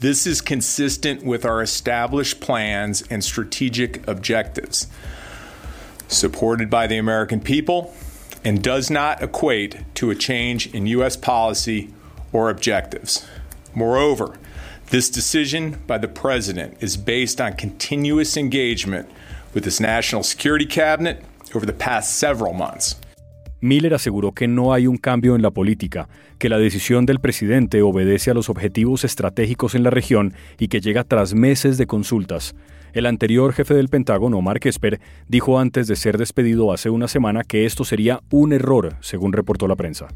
This 0.00 0.26
is 0.26 0.42
consistent 0.42 1.22
with 1.22 1.44
our 1.44 1.62
established 1.62 2.44
plans 2.44 3.04
and 3.12 3.22
strategic 3.22 4.02
objectives. 4.08 4.90
Supported 6.08 6.68
by 6.68 6.88
the 6.88 6.98
American 6.98 7.38
people 7.38 7.92
and 8.44 8.62
does 8.62 8.90
not 8.90 9.22
equate 9.22 9.76
to 9.94 10.10
a 10.10 10.14
change 10.14 10.66
in 10.74 10.86
U.S. 10.98 11.16
policy 11.16 11.90
or 12.32 12.50
objectives. 12.50 13.26
Moreover, 13.74 14.38
this 14.90 15.10
decision 15.10 15.80
by 15.86 15.98
the 15.98 16.08
President 16.08 16.76
is 16.80 16.96
based 16.96 17.40
on 17.40 17.54
continuous 17.54 18.36
engagement 18.36 19.08
with 19.54 19.64
his 19.64 19.80
National 19.80 20.22
Security 20.22 20.66
Cabinet 20.66 21.24
over 21.54 21.64
the 21.64 21.72
past 21.72 22.18
several 22.18 22.52
months. 22.52 22.96
Miller 23.60 23.94
aseguró 23.94 24.32
que 24.32 24.46
no 24.46 24.74
hay 24.74 24.86
un 24.86 24.98
cambio 24.98 25.34
en 25.34 25.40
la 25.40 25.50
política, 25.50 26.06
que 26.38 26.50
la 26.50 26.58
decisión 26.58 27.06
del 27.06 27.18
presidente 27.18 27.80
obedece 27.80 28.30
a 28.30 28.34
los 28.34 28.50
objetivos 28.50 29.04
estratégicos 29.04 29.74
en 29.74 29.82
la 29.82 29.88
región 29.88 30.34
y 30.58 30.68
que 30.68 30.82
llega 30.82 31.02
tras 31.02 31.32
meses 31.32 31.78
de 31.78 31.86
consultas. 31.86 32.54
El 32.94 33.06
anterior 33.06 33.52
jefe 33.52 33.74
del 33.74 33.88
Pentágono, 33.88 34.40
Mark 34.40 34.60
Esper, 34.62 35.00
dijo 35.26 35.58
antes 35.58 35.88
de 35.88 35.96
ser 35.96 36.16
despedido 36.16 36.72
hace 36.72 36.90
una 36.90 37.08
semana 37.08 37.42
que 37.42 37.66
esto 37.66 37.84
sería 37.84 38.20
un 38.30 38.52
error, 38.52 38.94
según 39.00 39.32
reportó 39.32 39.66
la 39.66 39.74
prensa. 39.74 40.06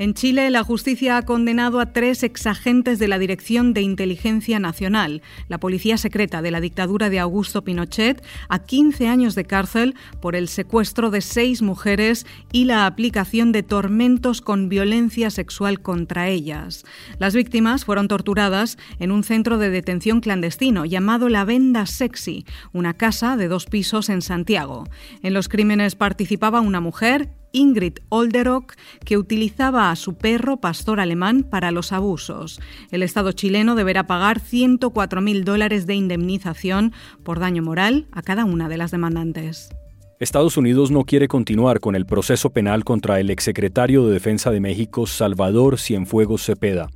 En 0.00 0.14
Chile, 0.14 0.48
la 0.50 0.62
justicia 0.62 1.16
ha 1.16 1.22
condenado 1.22 1.80
a 1.80 1.92
tres 1.92 2.22
exagentes 2.22 3.00
de 3.00 3.08
la 3.08 3.18
Dirección 3.18 3.74
de 3.74 3.82
Inteligencia 3.82 4.60
Nacional, 4.60 5.22
la 5.48 5.58
policía 5.58 5.98
secreta 5.98 6.40
de 6.40 6.52
la 6.52 6.60
dictadura 6.60 7.10
de 7.10 7.18
Augusto 7.18 7.64
Pinochet, 7.64 8.24
a 8.48 8.60
15 8.60 9.08
años 9.08 9.34
de 9.34 9.44
cárcel 9.44 9.96
por 10.20 10.36
el 10.36 10.46
secuestro 10.46 11.10
de 11.10 11.20
seis 11.20 11.62
mujeres 11.62 12.26
y 12.52 12.66
la 12.66 12.86
aplicación 12.86 13.50
de 13.50 13.64
tormentos 13.64 14.40
con 14.40 14.68
violencia 14.68 15.30
sexual 15.30 15.80
contra 15.80 16.28
ellas. 16.28 16.84
Las 17.18 17.34
víctimas 17.34 17.84
fueron 17.84 18.06
torturadas 18.06 18.78
en 19.00 19.10
un 19.10 19.24
centro 19.24 19.58
de 19.58 19.70
detención 19.70 20.20
clandestino 20.20 20.84
llamado 20.84 21.28
La 21.28 21.44
Venda 21.44 21.86
Sexy, 21.86 22.46
una 22.72 22.94
casa 22.94 23.36
de 23.36 23.48
dos 23.48 23.66
pisos 23.66 24.10
en 24.10 24.22
Santiago. 24.22 24.84
En 25.24 25.34
los 25.34 25.48
crímenes 25.48 25.96
participaba 25.96 26.60
una 26.60 26.80
mujer 26.80 27.30
Ingrid 27.52 27.98
Olderock, 28.08 28.74
que 29.04 29.16
utilizaba 29.16 29.90
a 29.90 29.96
su 29.96 30.16
perro 30.16 30.58
pastor 30.58 31.00
alemán 31.00 31.42
para 31.42 31.70
los 31.70 31.92
abusos. 31.92 32.60
El 32.90 33.02
Estado 33.02 33.32
chileno 33.32 33.74
deberá 33.74 34.06
pagar 34.06 34.40
104.000 34.40 35.44
dólares 35.44 35.86
de 35.86 35.94
indemnización 35.94 36.92
por 37.24 37.38
daño 37.40 37.62
moral 37.62 38.06
a 38.12 38.22
cada 38.22 38.44
una 38.44 38.68
de 38.68 38.76
las 38.76 38.90
demandantes. 38.90 39.70
Estados 40.20 40.56
Unidos 40.56 40.90
no 40.90 41.04
quiere 41.04 41.28
continuar 41.28 41.78
con 41.78 41.94
el 41.94 42.04
proceso 42.04 42.50
penal 42.50 42.82
contra 42.82 43.20
el 43.20 43.30
exsecretario 43.30 44.04
de 44.04 44.14
Defensa 44.14 44.50
de 44.50 44.58
México, 44.58 45.06
Salvador 45.06 45.78
Cienfuegos 45.78 46.44
Cepeda. 46.44 46.88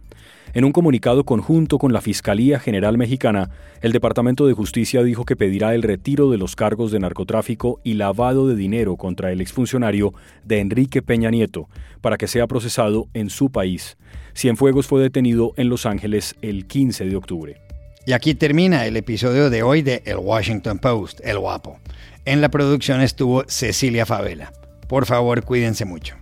En 0.54 0.66
un 0.66 0.72
comunicado 0.72 1.24
conjunto 1.24 1.78
con 1.78 1.94
la 1.94 2.02
Fiscalía 2.02 2.60
General 2.60 2.98
Mexicana, 2.98 3.48
el 3.80 3.92
Departamento 3.92 4.46
de 4.46 4.52
Justicia 4.52 5.02
dijo 5.02 5.24
que 5.24 5.34
pedirá 5.34 5.74
el 5.74 5.82
retiro 5.82 6.30
de 6.30 6.36
los 6.36 6.56
cargos 6.56 6.92
de 6.92 6.98
narcotráfico 6.98 7.80
y 7.84 7.94
lavado 7.94 8.46
de 8.46 8.54
dinero 8.54 8.96
contra 8.96 9.32
el 9.32 9.40
exfuncionario 9.40 10.12
de 10.44 10.60
Enrique 10.60 11.00
Peña 11.00 11.30
Nieto 11.30 11.70
para 12.02 12.18
que 12.18 12.28
sea 12.28 12.46
procesado 12.46 13.08
en 13.14 13.30
su 13.30 13.50
país. 13.50 13.96
Cienfuegos 14.34 14.86
fue 14.86 15.00
detenido 15.00 15.54
en 15.56 15.70
Los 15.70 15.86
Ángeles 15.86 16.36
el 16.42 16.66
15 16.66 17.06
de 17.06 17.16
octubre. 17.16 17.56
Y 18.04 18.12
aquí 18.12 18.34
termina 18.34 18.84
el 18.84 18.98
episodio 18.98 19.48
de 19.48 19.62
hoy 19.62 19.80
de 19.80 20.02
El 20.04 20.16
Washington 20.16 20.78
Post, 20.78 21.20
El 21.24 21.38
Guapo. 21.38 21.78
En 22.26 22.42
la 22.42 22.50
producción 22.50 23.00
estuvo 23.00 23.44
Cecilia 23.46 24.04
Favela. 24.04 24.52
Por 24.86 25.06
favor, 25.06 25.44
cuídense 25.44 25.86
mucho. 25.86 26.21